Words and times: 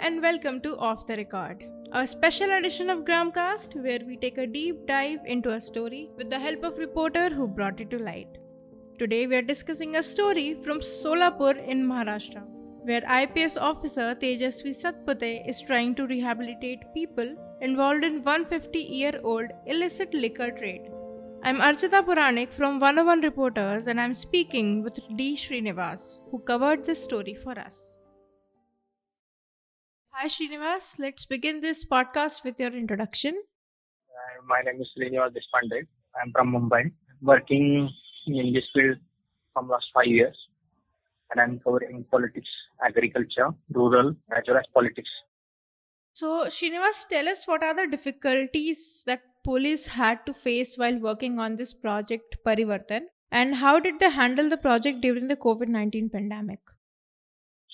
and 0.00 0.22
welcome 0.22 0.60
to 0.60 0.76
Off 0.78 1.06
the 1.06 1.16
Record, 1.16 1.64
a 1.92 2.06
special 2.06 2.52
edition 2.52 2.88
of 2.88 3.00
Gramcast 3.00 3.74
where 3.82 3.98
we 4.06 4.16
take 4.16 4.38
a 4.38 4.46
deep 4.46 4.86
dive 4.86 5.18
into 5.26 5.50
a 5.50 5.60
story 5.60 6.08
with 6.16 6.30
the 6.30 6.38
help 6.38 6.62
of 6.62 6.78
reporter 6.78 7.28
who 7.30 7.48
brought 7.48 7.80
it 7.80 7.90
to 7.90 7.98
light. 7.98 8.28
Today 9.00 9.26
we 9.26 9.34
are 9.34 9.42
discussing 9.42 9.96
a 9.96 10.02
story 10.02 10.54
from 10.62 10.78
Solapur 10.78 11.56
in 11.66 11.84
Maharashtra, 11.84 12.44
where 12.84 13.02
IPS 13.22 13.56
officer 13.56 14.14
Tejasvi 14.14 14.72
Satpute 14.80 15.48
is 15.48 15.62
trying 15.62 15.96
to 15.96 16.06
rehabilitate 16.06 16.94
people 16.94 17.34
involved 17.60 18.04
in 18.04 18.22
150-year-old 18.22 19.50
illicit 19.66 20.14
liquor 20.14 20.52
trade. 20.52 20.82
I'm 21.42 21.58
Archita 21.58 22.04
Puranik 22.04 22.52
from 22.52 22.78
101 22.78 23.22
Reporters 23.22 23.88
and 23.88 24.00
I'm 24.00 24.14
speaking 24.14 24.84
with 24.84 25.00
D. 25.16 25.34
Shrinivas, 25.34 26.18
who 26.30 26.38
covered 26.38 26.84
this 26.84 27.02
story 27.02 27.34
for 27.34 27.58
us. 27.58 27.97
Hi 30.20 30.26
Shrinivas, 30.26 30.98
let's 30.98 31.26
begin 31.26 31.60
this 31.60 31.84
podcast 31.84 32.42
with 32.42 32.58
your 32.58 32.72
introduction. 32.72 33.40
Uh, 34.10 34.42
my 34.48 34.62
name 34.62 34.80
is 34.80 34.88
Shrinivas 34.98 35.30
Deshpande. 35.30 35.86
I'm 36.20 36.32
from 36.32 36.50
Mumbai, 36.54 36.90
working 37.22 37.88
in 38.26 38.52
this 38.52 38.64
field 38.74 38.96
from 39.52 39.68
last 39.68 39.86
five 39.94 40.08
years, 40.08 40.36
and 41.30 41.40
I'm 41.40 41.60
covering 41.60 42.04
politics, 42.10 42.48
agriculture, 42.84 43.50
rural, 43.72 44.16
as 44.36 44.42
well 44.48 44.56
as 44.56 44.64
politics. 44.74 45.08
So 46.14 46.46
Shrinivas, 46.46 47.06
tell 47.08 47.28
us 47.28 47.46
what 47.46 47.62
are 47.62 47.76
the 47.76 47.86
difficulties 47.86 49.04
that 49.06 49.20
police 49.44 49.86
had 49.86 50.26
to 50.26 50.34
face 50.34 50.74
while 50.74 50.98
working 50.98 51.38
on 51.38 51.54
this 51.54 51.72
project 51.72 52.38
Parivartan, 52.44 53.02
and 53.30 53.54
how 53.54 53.78
did 53.78 54.00
they 54.00 54.10
handle 54.10 54.48
the 54.48 54.56
project 54.56 55.00
during 55.00 55.28
the 55.28 55.36
COVID-19 55.36 56.10
pandemic? 56.10 56.58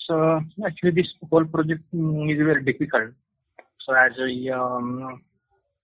So 0.07 0.41
actually, 0.65 0.91
this 0.91 1.07
whole 1.29 1.45
project 1.45 1.83
mm, 1.93 2.31
is 2.31 2.37
very 2.37 2.63
difficult. 2.63 3.11
So 3.85 3.93
as 3.93 4.11
a, 4.19 4.57
um, 4.57 5.21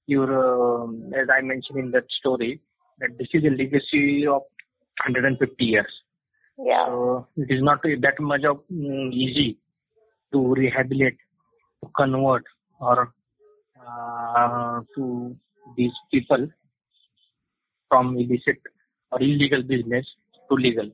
your, 0.07 0.29
uh, 0.29 0.87
as 1.19 1.27
I 1.35 1.41
mentioned 1.41 1.79
in 1.79 1.91
that 1.91 2.05
story, 2.19 2.61
that 2.99 3.17
this 3.17 3.27
is 3.33 3.43
a 3.43 3.49
legacy 3.49 4.27
of 4.27 4.41
150 5.05 5.63
years. 5.63 5.91
Yeah. 6.57 6.85
So 6.87 7.27
it 7.37 7.51
is 7.51 7.63
not 7.63 7.81
that 7.83 8.19
much 8.19 8.43
of 8.43 8.61
mm, 8.71 9.11
easy 9.11 9.57
to 10.33 10.53
rehabilitate, 10.53 11.17
to 11.83 11.89
convert, 11.95 12.43
or 12.79 13.13
uh, 13.87 14.81
to 14.95 15.35
these 15.75 15.91
people 16.11 16.47
from 17.89 18.17
illicit 18.17 18.61
or 19.11 19.21
illegal 19.21 19.63
business 19.63 20.05
to 20.49 20.55
legal. 20.55 20.89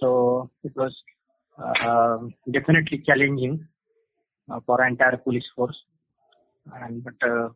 So 0.00 0.50
it 0.62 0.72
was 0.76 0.94
uh, 1.58 2.18
definitely 2.50 3.02
challenging 3.06 3.66
uh, 4.50 4.60
for 4.66 4.84
entire 4.86 5.16
police 5.16 5.44
force, 5.54 5.76
and 6.80 7.02
but 7.02 7.14
uh, 7.26 7.48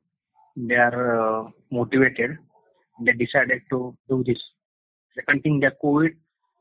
they 0.57 0.75
are 0.75 1.01
uh, 1.21 1.51
motivated. 1.71 2.39
They 3.05 3.13
decided 3.13 3.63
to 3.71 3.97
do 4.09 4.25
this. 4.27 4.39
Second 5.15 5.43
thing, 5.43 5.61
the 5.61 5.73
COVID, 5.83 6.11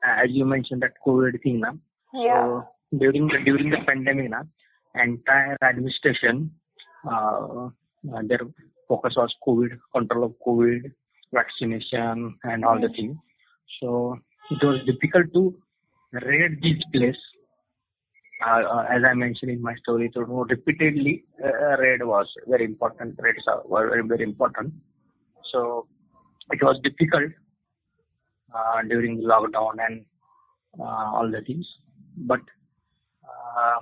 as 0.04 0.30
you 0.30 0.46
mentioned, 0.46 0.82
that 0.82 0.94
COVID 1.06 1.42
thing, 1.44 1.60
na. 1.62 1.72
Yeah. 2.14 2.44
So 2.44 2.68
during 2.98 3.28
the 3.28 3.40
during 3.46 3.70
the 3.70 3.78
pandemic, 3.86 4.30
na, 4.30 4.44
entire 4.96 5.58
administration, 5.64 6.52
uh, 7.10 7.70
their 8.04 8.40
focus 8.88 9.14
was 9.16 9.34
COVID, 9.48 9.78
control 9.94 10.26
of 10.26 10.34
COVID, 10.46 10.92
vaccination, 11.34 12.36
and 12.44 12.66
all 12.66 12.80
the 12.80 12.90
things. 12.90 13.18
So 13.80 14.18
it 14.50 14.64
was 14.64 14.82
difficult 14.86 15.32
to 15.34 15.56
raid 16.12 16.62
this 16.62 16.82
place. 16.94 17.22
Uh, 18.46 18.62
uh, 18.64 18.86
as 18.90 19.02
I 19.04 19.14
mentioned 19.14 19.52
in 19.52 19.62
my 19.62 19.76
story, 19.76 20.10
so 20.14 20.22
repeatedly 20.22 21.26
uh, 21.44 21.78
raid 21.78 22.02
was 22.04 22.28
very 22.48 22.64
important. 22.64 23.20
Raids 23.20 23.44
were 23.66 23.90
very 23.90 24.08
very 24.08 24.24
important. 24.24 24.74
So 25.52 25.88
it 26.52 26.64
was 26.64 26.80
difficult 26.84 27.32
uh, 28.54 28.82
during 28.88 29.22
lockdown 29.22 29.74
and 29.86 30.06
uh, 30.80 31.12
all 31.14 31.30
the 31.30 31.42
things. 31.42 31.68
But 32.18 32.40
uh, 33.24 33.80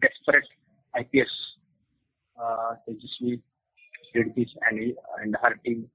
desperate 0.00 0.44
IPS 0.98 1.30
uh, 2.40 2.74
Tejasvi 2.88 3.40
did 4.12 4.34
this 4.36 4.48
and, 4.70 4.92
and 5.22 5.36
her 5.42 5.54
team 5.64 5.88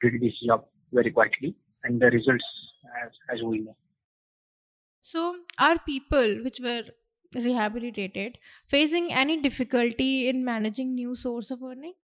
did 0.00 0.20
this 0.20 0.32
job 0.46 0.64
very 0.92 1.10
quietly 1.10 1.54
and 1.84 2.00
the 2.00 2.06
results 2.06 2.44
as, 3.04 3.10
as 3.34 3.42
we 3.42 3.60
know. 3.60 3.76
So, 5.02 5.36
are 5.58 5.78
people 5.78 6.42
which 6.42 6.60
were 6.60 6.84
rehabilitated 7.34 8.38
facing 8.68 9.12
any 9.12 9.40
difficulty 9.40 10.28
in 10.28 10.44
managing 10.44 10.94
new 10.94 11.14
source 11.14 11.50
of 11.50 11.62
earning? 11.62 11.94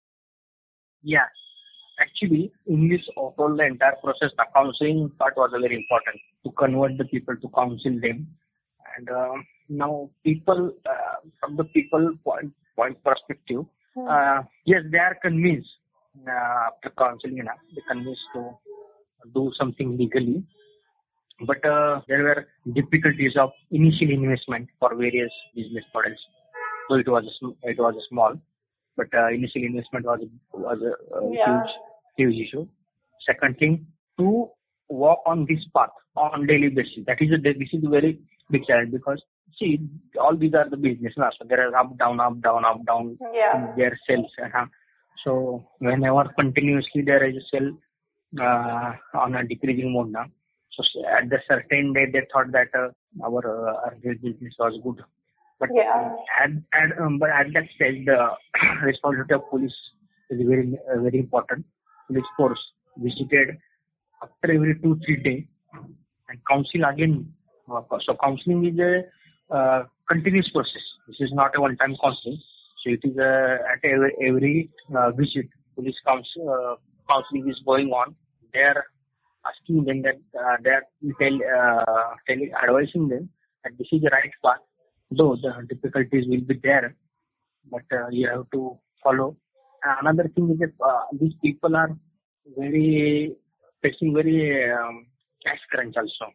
Yeah, 1.03 1.27
actually 2.01 2.53
in 2.67 2.89
this 2.89 3.01
whole 3.17 3.57
the 3.57 3.65
entire 3.65 3.97
process 4.03 4.31
the 4.37 4.45
counseling 4.55 5.11
part 5.19 5.37
was 5.37 5.51
very 5.53 5.77
important 5.77 6.21
to 6.45 6.51
convert 6.53 6.97
the 6.99 7.05
people 7.05 7.37
to 7.37 7.49
counsel 7.55 8.01
them 8.01 8.27
and 8.97 9.11
uh, 9.11 9.35
now 9.69 10.09
people 10.25 10.73
uh, 10.87 11.17
from 11.41 11.57
the 11.57 11.65
people 11.65 12.15
point, 12.25 12.53
point 12.77 12.97
perspective 13.05 13.65
uh, 14.07 14.43
yes, 14.65 14.83
they 14.91 14.99
are 14.99 15.17
convinced 15.21 15.69
uh, 16.27 16.69
after 16.69 16.91
counseling, 16.97 17.37
you 17.37 17.45
know, 17.45 17.53
they 17.75 17.83
convinced 17.89 18.23
to 18.35 18.51
do 19.35 19.51
something 19.59 19.97
legally. 19.97 20.45
But 21.47 21.65
uh, 21.65 22.01
there 22.09 22.23
were 22.25 22.49
difficulties 22.75 23.33
of 23.39 23.51
initial 23.71 24.11
investment 24.11 24.69
for 24.81 24.95
various 24.95 25.31
business 25.55 25.85
models. 25.95 26.19
So 26.89 26.97
it 26.97 27.09
was 27.09 27.25
a, 27.25 27.35
sm- 27.39 27.59
it 27.63 27.79
was 27.79 27.95
a 27.95 28.05
small, 28.09 28.35
but 28.97 29.07
uh, 29.15 29.29
initial 29.29 29.63
investment 29.63 30.05
was 30.07 30.21
was 30.53 30.79
a, 30.83 30.93
a 31.17 31.33
Yeah. 31.33 31.47
huge 31.47 31.71
huge 32.35 32.49
issue. 32.49 32.67
Second 33.27 33.57
thing, 33.59 33.87
to 34.19 34.49
walk 34.89 35.21
on 35.27 35.47
this 35.49 35.63
path 35.77 35.91
on 36.17 36.47
daily 36.47 36.71
basis. 36.71 37.05
That 37.07 37.21
is 37.23 37.31
a 37.31 37.37
this 37.39 37.69
is 37.73 37.85
a 37.85 37.89
very 37.89 38.19
big 38.51 38.65
challenge 38.67 38.91
because 38.93 39.23
see 39.59 39.79
all 40.21 40.37
these 40.37 40.55
are 40.55 40.69
the 40.69 40.77
business 40.77 41.13
now. 41.17 41.31
So 41.39 41.47
there 41.49 41.69
are 41.69 41.77
up 41.77 41.97
down 41.99 42.19
up 42.19 42.41
down 42.43 42.65
up 42.65 42.85
down 42.85 43.17
Yeah. 43.33 43.73
their 43.77 43.99
sales. 44.09 44.33
Uh-huh. 44.45 44.67
so 45.25 45.33
whenever 45.79 46.25
continuously 46.41 47.03
there 47.03 47.25
is 47.29 47.37
a 47.37 47.45
cell 47.53 47.69
uh, 48.41 48.93
on 49.19 49.35
a 49.37 49.45
decreasing 49.47 49.93
mode 49.93 50.11
now. 50.13 50.27
So 50.79 51.05
at 51.07 51.29
the 51.29 51.39
certain 51.49 51.93
day 51.93 52.07
they 52.13 52.23
thought 52.33 52.53
that 52.53 52.69
uh, 52.75 52.89
our 53.25 53.43
uh, 53.69 53.91
business 54.03 54.55
was 54.59 54.79
good, 54.85 55.05
but 55.59 55.71
Yeah. 55.75 56.15
at 56.43 56.51
at 56.73 56.99
um, 57.01 57.19
but 57.19 57.31
at 57.31 57.53
that 57.55 57.67
stage 57.75 58.05
the 58.07 58.19
responsibility 58.83 59.35
of 59.35 59.49
police 59.51 59.79
is 60.31 60.41
very 60.47 60.79
uh, 60.91 61.01
very 61.01 61.19
important. 61.19 61.67
Police 62.07 62.31
force 62.37 62.61
visited 62.97 63.57
after 64.23 64.53
every 64.53 64.79
two 64.83 64.99
three 65.05 65.23
days 65.23 65.45
and 66.29 66.39
counsel 66.51 66.85
again. 66.93 67.33
Uh, 67.71 67.83
so 68.07 68.17
counseling 68.23 68.65
is 68.67 68.79
a 68.79 69.55
uh, 69.55 69.83
continuous 70.09 70.49
process. 70.53 70.85
This 71.07 71.17
is 71.21 71.31
not 71.33 71.57
a 71.57 71.61
one-time 71.61 71.97
counseling. 72.03 72.41
So 72.85 72.91
it 72.91 73.01
is 73.03 73.17
uh, 73.19 73.59
at 73.73 73.85
every, 73.85 74.13
every 74.27 74.71
uh, 74.97 75.11
visit, 75.13 75.49
police 75.75 75.97
counsel, 76.07 76.49
uh, 76.49 76.77
counseling 77.13 77.49
is 77.49 77.59
going 77.67 77.89
on. 77.91 78.15
They 78.53 78.61
are 78.61 78.85
asking 79.47 79.85
them 79.85 80.03
that 80.03 80.21
uh, 80.39 80.57
they 80.63 80.71
are 80.71 80.85
tell, 81.21 81.37
uh, 81.37 82.15
telling, 82.27 82.53
advising 82.63 83.09
them 83.09 83.29
that 83.65 83.73
this 83.79 83.89
is 83.93 84.03
the 84.03 84.11
right 84.11 84.33
path. 84.45 84.63
Though 85.11 85.37
the 85.37 85.67
difficulties 85.75 86.25
will 86.29 86.43
be 86.43 86.61
there, 86.63 86.95
but 87.71 87.83
uh, 87.93 88.09
you 88.11 88.29
have 88.29 88.51
to 88.53 88.79
follow. 89.03 89.37
Another 89.83 90.29
thing 90.35 90.51
is 90.51 90.59
that 90.59 90.73
uh, 90.85 91.05
these 91.19 91.33
people 91.43 91.75
are 91.77 91.97
very 92.57 93.35
facing 93.83 94.13
very 94.15 94.71
um, 94.71 95.07
cash 95.45 95.61
crunch 95.71 95.95
also. 95.97 96.33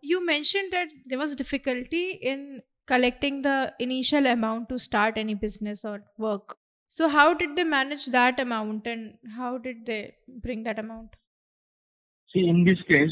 You 0.00 0.24
mentioned 0.24 0.72
that 0.72 0.88
there 1.06 1.18
was 1.18 1.34
difficulty 1.34 2.12
in 2.22 2.62
collecting 2.86 3.42
the 3.42 3.72
initial 3.78 4.26
amount 4.26 4.68
to 4.68 4.78
start 4.78 5.18
any 5.18 5.34
business 5.34 5.84
or 5.84 6.04
work. 6.16 6.56
So, 6.88 7.08
how 7.08 7.34
did 7.34 7.56
they 7.56 7.64
manage 7.64 8.06
that 8.06 8.40
amount 8.40 8.86
and 8.86 9.14
how 9.36 9.58
did 9.58 9.86
they 9.86 10.14
bring 10.28 10.62
that 10.64 10.78
amount? 10.78 11.16
See, 12.32 12.46
in 12.48 12.64
this 12.64 12.78
case, 12.86 13.10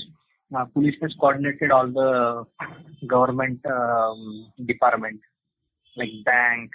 uh, 0.57 0.65
police 0.67 0.95
has 1.03 1.13
coordinated 1.19 1.71
all 1.71 1.87
the 1.89 2.45
government 3.07 3.61
um, 3.67 4.53
department 4.67 5.21
like 5.97 6.11
bank, 6.25 6.71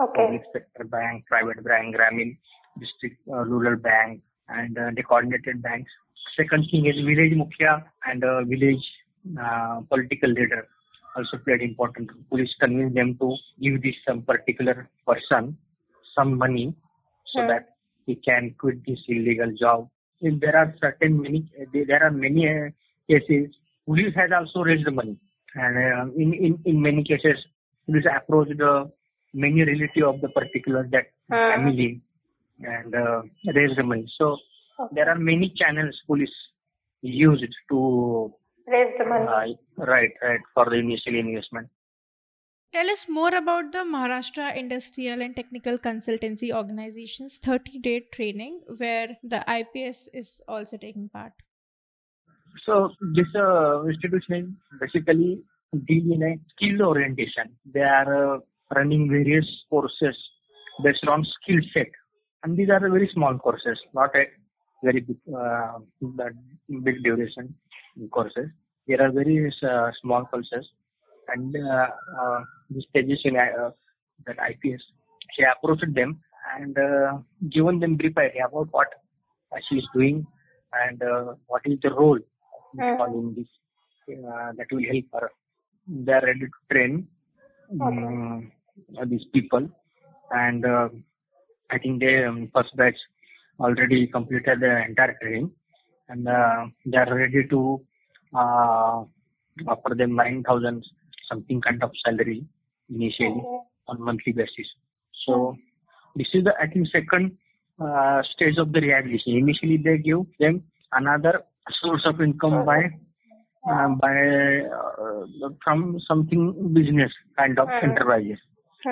Okay. 0.00 0.22
public 0.22 0.42
sector 0.52 0.84
bank, 0.84 1.26
private 1.26 1.62
bank, 1.62 1.94
Grameen 1.94 2.36
district, 2.78 3.18
uh, 3.30 3.44
rural 3.44 3.76
bank, 3.76 4.20
and 4.48 4.76
uh, 4.78 4.90
they 4.96 5.02
coordinated 5.02 5.62
banks. 5.62 5.90
Second 6.36 6.66
thing 6.70 6.86
is 6.86 6.96
village 7.04 7.34
mukhya 7.34 7.84
and 8.06 8.24
uh, 8.24 8.42
village 8.44 8.82
uh, 9.40 9.80
political 9.90 10.30
leader 10.30 10.66
also 11.16 11.36
played 11.44 11.60
important. 11.60 12.08
Police 12.30 12.50
convinced 12.60 12.94
them 12.94 13.16
to 13.20 13.36
give 13.60 13.82
this 13.82 13.94
some 14.08 14.22
particular 14.22 14.88
person 15.06 15.56
some 16.16 16.36
money 16.38 16.74
so 17.34 17.42
Hmm. 17.42 17.48
that 17.48 17.68
he 18.06 18.14
can 18.16 18.54
quit 18.58 18.84
this 18.86 18.98
illegal 19.08 19.52
job. 19.60 19.88
If 20.20 20.40
there 20.40 20.56
are 20.56 20.74
certain 20.80 21.20
many, 21.22 21.48
there 21.72 22.02
are 22.02 22.10
many 22.10 22.48
uh, 22.48 22.68
cases. 23.08 23.54
Police 23.86 24.14
has 24.16 24.30
also 24.38 24.60
raised 24.62 24.86
the 24.86 24.90
money, 24.90 25.16
and 25.54 25.76
uh, 25.78 26.04
in 26.16 26.34
in 26.34 26.58
in 26.64 26.80
many 26.82 27.02
cases, 27.04 27.38
police 27.86 28.04
approached 28.16 28.56
the 28.58 28.90
many 29.32 29.62
relative 29.64 30.06
of 30.12 30.20
the 30.20 30.28
particular 30.28 30.86
that 30.92 31.06
Hmm. 31.30 31.48
family 31.50 32.00
and 32.74 32.94
uh, 32.94 33.22
raise 33.54 33.74
the 33.76 33.84
money. 33.84 34.06
So 34.18 34.36
Okay. 34.80 34.94
there 34.96 35.08
are 35.12 35.18
many 35.18 35.52
channels 35.60 35.96
police 36.06 36.36
used 37.02 37.54
to 37.70 38.32
Raise 38.66 38.94
the 38.98 39.04
money. 39.04 39.26
uh, 39.26 39.84
right 39.92 40.12
right 40.22 40.40
for 40.54 40.64
the 40.70 40.76
initial 40.76 41.14
investment. 41.14 41.68
Tell 42.72 42.88
us 42.88 43.06
more 43.08 43.34
about 43.34 43.72
the 43.72 43.78
Maharashtra 43.78 44.56
Industrial 44.56 45.20
and 45.20 45.34
Technical 45.34 45.76
Consultancy 45.76 46.52
Organization's 46.52 47.38
30 47.38 47.78
day 47.80 48.06
training, 48.12 48.60
where 48.76 49.16
the 49.24 49.42
IPS 49.58 50.08
is 50.14 50.40
also 50.46 50.76
taking 50.76 51.08
part. 51.08 51.32
So 52.64 52.90
this 53.16 53.26
uh, 53.34 53.84
institution 53.86 54.56
basically 54.80 55.42
deal 55.88 56.12
in 56.12 56.22
a 56.22 56.36
skill 56.54 56.86
orientation. 56.86 57.56
They 57.74 57.80
are 57.80 58.36
uh, 58.36 58.38
running 58.76 59.08
various 59.08 59.46
courses 59.68 60.16
based 60.84 61.04
on 61.08 61.26
skill 61.42 61.60
set, 61.74 61.90
and 62.44 62.56
these 62.56 62.70
are 62.70 62.78
very 62.78 63.10
small 63.12 63.36
courses, 63.36 63.80
not 63.94 64.14
a 64.14 64.26
very 64.84 65.00
big, 65.00 65.16
uh, 65.36 65.78
big 66.84 67.02
duration 67.02 67.52
courses. 68.12 68.48
There 68.86 69.02
are 69.02 69.10
various 69.10 69.54
uh, 69.62 69.90
small 70.00 70.24
courses, 70.26 70.66
and 71.32 71.54
uh, 71.56 71.88
uh, 72.20 72.40
this 72.70 72.84
Tejas 72.94 73.24
uh, 73.26 73.70
that 74.26 74.36
IPS, 74.50 74.82
she 75.34 75.42
approached 75.44 75.94
them 75.94 76.20
and 76.56 76.76
uh, 76.78 77.18
given 77.50 77.78
them 77.78 77.96
brief 77.96 78.16
idea 78.18 78.46
about 78.46 78.68
what 78.70 78.88
uh, 79.52 79.58
she 79.68 79.76
is 79.76 79.86
doing 79.94 80.26
and 80.72 81.02
uh, 81.02 81.34
what 81.46 81.62
is 81.64 81.78
the 81.82 81.90
role 81.90 82.18
following 82.98 83.34
this 83.36 83.46
uh, 84.10 84.52
that 84.56 84.66
will 84.70 84.84
help 84.90 85.04
her. 85.14 85.30
They 85.86 86.12
are 86.12 86.22
ready 86.24 86.40
to 86.40 86.60
train 86.72 87.06
um, 87.80 88.52
these 89.06 89.24
people, 89.32 89.68
and 90.30 90.64
uh, 90.64 90.88
I 91.70 91.78
think 91.78 92.00
they 92.00 92.24
um, 92.24 92.50
first 92.54 92.76
batch 92.76 92.96
already 93.58 94.06
completed 94.06 94.60
the 94.60 94.84
entire 94.88 95.16
training, 95.20 95.50
and 96.08 96.28
uh, 96.28 96.66
they 96.86 96.98
are 96.98 97.14
ready 97.14 97.46
to 97.48 97.80
uh, 98.34 99.04
offer 99.68 99.94
them 99.96 100.14
nine 100.16 100.42
thousand 100.42 100.84
something 101.30 101.60
kind 101.60 101.82
of 101.82 101.90
salary 102.04 102.44
initially 102.88 103.42
on 103.88 104.00
monthly 104.00 104.32
basis. 104.32 104.68
So 105.26 105.56
this 106.16 106.26
is 106.34 106.44
the 106.44 106.52
I 106.60 106.66
think 106.66 106.88
second 106.92 107.36
uh, 107.80 108.22
stage 108.34 108.58
of 108.58 108.72
the 108.72 108.80
rehabilitation. 108.80 109.36
Initially 109.36 109.78
they 109.78 109.98
give 109.98 110.26
them 110.38 110.62
another 110.92 111.42
source 111.82 112.02
of 112.06 112.20
income 112.20 112.64
by 112.66 112.90
uh, 113.70 113.88
by 114.00 114.16
uh, 114.78 115.48
from 115.62 115.98
something 116.08 116.72
business 116.74 117.12
kind 117.38 117.58
of 117.58 117.68
enterprises. 117.82 118.38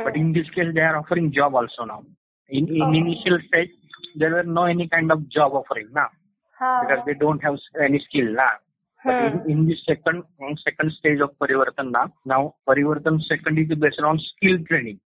But 0.04 0.16
in 0.16 0.32
this 0.32 0.48
case 0.54 0.72
they 0.74 0.80
are 0.80 0.96
offering 0.96 1.32
job 1.32 1.54
also 1.54 1.84
now. 1.86 2.04
In 2.48 2.68
in 2.68 2.94
initial 2.94 3.38
stage 3.48 3.70
there 4.16 4.30
were 4.30 4.42
no 4.42 4.64
any 4.64 4.88
kind 4.88 5.10
of 5.12 5.28
job 5.28 5.52
offering 5.54 5.88
now 5.92 6.08
because 6.82 7.04
they 7.06 7.14
don't 7.14 7.42
have 7.42 7.56
any 7.82 8.02
skill 8.08 8.32
now. 8.34 8.52
But 9.04 9.14
in, 9.14 9.50
in 9.50 9.66
this 9.68 9.78
second 9.86 10.24
second 10.64 10.92
stage 10.98 11.20
of 11.20 11.30
Parivartan 11.40 11.92
now, 11.92 12.12
now 12.24 12.54
Parivartan 12.68 13.20
second 13.28 13.58
is 13.58 13.78
based 13.78 14.00
on 14.00 14.18
skill 14.36 14.58
training. 14.68 14.98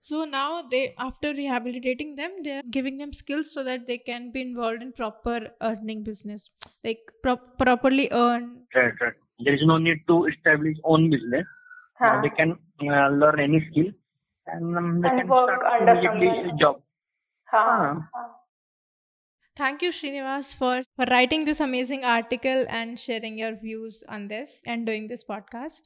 So 0.00 0.24
now 0.24 0.62
they, 0.70 0.94
after 0.98 1.32
rehabilitating 1.32 2.14
them, 2.14 2.30
they 2.44 2.58
are 2.58 2.62
giving 2.70 2.98
them 2.98 3.12
skills 3.12 3.52
so 3.52 3.64
that 3.64 3.86
they 3.86 3.96
can 3.96 4.30
be 4.32 4.42
involved 4.42 4.82
in 4.82 4.92
proper 4.92 5.48
earning 5.62 6.02
business, 6.02 6.50
like 6.84 7.00
pro- 7.22 7.36
properly 7.58 8.08
earn. 8.12 8.66
Right, 8.74 8.92
right. 9.00 9.14
There 9.40 9.54
is 9.54 9.62
no 9.64 9.78
need 9.78 10.02
to 10.08 10.26
establish 10.26 10.76
own 10.84 11.10
business. 11.10 11.46
They 12.22 12.28
can 12.36 12.58
uh, 12.82 13.08
learn 13.08 13.40
any 13.40 13.66
skill 13.70 13.92
and 14.46 14.76
um, 14.76 15.00
they 15.00 15.08
And 15.08 15.20
can 15.20 15.28
work 15.28 15.58
start 15.58 15.88
under 15.88 16.56
job. 16.60 16.82
Ha. 19.58 19.64
Thank 19.64 19.82
you, 19.82 19.90
Shrinivas, 19.90 20.54
for, 20.54 20.82
for 20.96 21.06
writing 21.10 21.44
this 21.44 21.60
amazing 21.60 22.04
article 22.04 22.64
and 22.68 22.98
sharing 22.98 23.38
your 23.38 23.56
views 23.56 24.02
on 24.08 24.28
this 24.28 24.60
and 24.66 24.86
doing 24.86 25.08
this 25.08 25.24
podcast. 25.24 25.82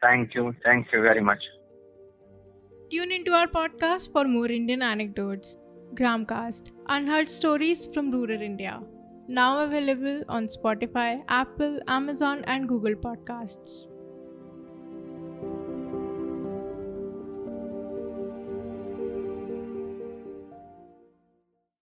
Thank 0.00 0.34
you. 0.34 0.54
Thank 0.64 0.88
you 0.92 1.02
very 1.02 1.20
much. 1.20 1.42
Tune 2.90 3.12
into 3.12 3.32
our 3.32 3.46
podcast 3.46 4.12
for 4.12 4.24
more 4.24 4.46
Indian 4.46 4.82
anecdotes. 4.82 5.56
Gramcast, 5.94 6.70
unheard 6.88 7.28
stories 7.28 7.88
from 7.92 8.10
rural 8.10 8.42
India. 8.42 8.80
Now 9.28 9.64
available 9.64 10.24
on 10.28 10.46
Spotify, 10.46 11.22
Apple, 11.28 11.80
Amazon, 11.88 12.44
and 12.46 12.68
Google 12.68 12.94
Podcasts. 12.94 13.91